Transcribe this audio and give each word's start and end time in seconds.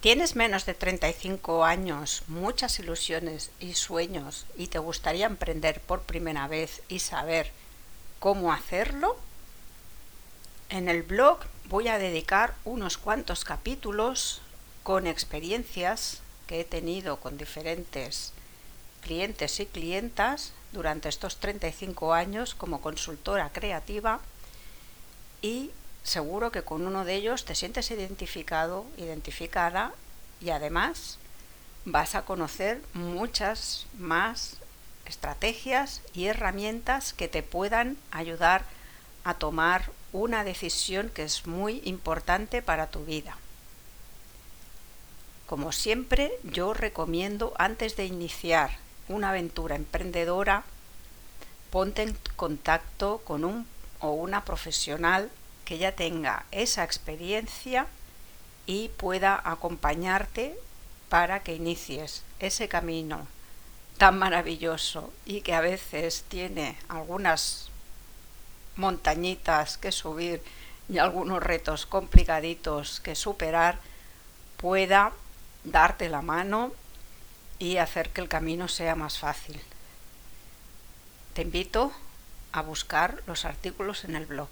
¿Tienes 0.00 0.34
menos 0.34 0.64
de 0.64 0.72
35 0.72 1.62
años, 1.62 2.22
muchas 2.26 2.78
ilusiones 2.78 3.50
y 3.60 3.74
sueños 3.74 4.46
y 4.56 4.68
te 4.68 4.78
gustaría 4.78 5.26
emprender 5.26 5.82
por 5.82 6.00
primera 6.00 6.48
vez 6.48 6.80
y 6.88 7.00
saber 7.00 7.52
cómo 8.18 8.50
hacerlo? 8.50 9.18
En 10.70 10.88
el 10.88 11.02
blog 11.02 11.40
voy 11.66 11.88
a 11.88 11.98
dedicar 11.98 12.54
unos 12.64 12.96
cuantos 12.96 13.44
capítulos 13.44 14.40
con 14.84 15.06
experiencias 15.06 16.22
que 16.46 16.60
he 16.60 16.64
tenido 16.64 17.20
con 17.20 17.36
diferentes 17.36 18.32
clientes 19.02 19.60
y 19.60 19.66
clientas 19.66 20.54
durante 20.72 21.10
estos 21.10 21.36
35 21.36 22.14
años 22.14 22.54
como 22.54 22.80
consultora 22.80 23.50
creativa 23.52 24.20
y 25.42 25.72
seguro 26.02 26.50
que 26.50 26.62
con 26.62 26.86
uno 26.86 27.04
de 27.04 27.14
ellos 27.14 27.44
te 27.44 27.54
sientes 27.54 27.90
identificado, 27.90 28.86
identificada 28.96 29.92
y 30.40 30.50
además 30.50 31.18
vas 31.84 32.14
a 32.14 32.22
conocer 32.22 32.82
muchas 32.94 33.86
más 33.98 34.56
estrategias 35.06 36.02
y 36.12 36.26
herramientas 36.26 37.12
que 37.12 37.28
te 37.28 37.42
puedan 37.42 37.96
ayudar 38.10 38.64
a 39.24 39.34
tomar 39.34 39.90
una 40.12 40.44
decisión 40.44 41.10
que 41.10 41.24
es 41.24 41.46
muy 41.46 41.82
importante 41.84 42.62
para 42.62 42.88
tu 42.88 43.04
vida. 43.04 43.36
Como 45.46 45.72
siempre, 45.72 46.32
yo 46.44 46.74
recomiendo 46.74 47.52
antes 47.58 47.96
de 47.96 48.06
iniciar 48.06 48.78
una 49.08 49.30
aventura 49.30 49.74
emprendedora, 49.74 50.62
ponte 51.70 52.02
en 52.02 52.16
contacto 52.36 53.20
con 53.24 53.44
un 53.44 53.66
o 54.00 54.12
una 54.12 54.44
profesional 54.44 55.30
que 55.70 55.78
ya 55.78 55.92
tenga 55.92 56.46
esa 56.50 56.82
experiencia 56.82 57.86
y 58.66 58.88
pueda 58.88 59.40
acompañarte 59.44 60.58
para 61.08 61.44
que 61.44 61.54
inicies 61.54 62.24
ese 62.40 62.68
camino 62.68 63.28
tan 63.96 64.18
maravilloso 64.18 65.12
y 65.24 65.42
que 65.42 65.54
a 65.54 65.60
veces 65.60 66.24
tiene 66.26 66.76
algunas 66.88 67.70
montañitas 68.74 69.78
que 69.78 69.92
subir 69.92 70.42
y 70.88 70.98
algunos 70.98 71.40
retos 71.40 71.86
complicaditos 71.86 72.98
que 72.98 73.14
superar, 73.14 73.78
pueda 74.56 75.12
darte 75.62 76.08
la 76.08 76.20
mano 76.20 76.72
y 77.60 77.76
hacer 77.76 78.08
que 78.10 78.22
el 78.22 78.28
camino 78.28 78.66
sea 78.66 78.96
más 78.96 79.20
fácil. 79.20 79.60
Te 81.32 81.42
invito 81.42 81.92
a 82.50 82.60
buscar 82.62 83.22
los 83.28 83.44
artículos 83.44 84.02
en 84.02 84.16
el 84.16 84.26
blog. 84.26 84.48